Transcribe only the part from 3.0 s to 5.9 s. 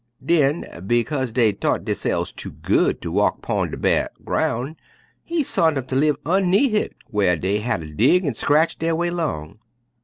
ter walk 'pun de bare groun' He sont 'em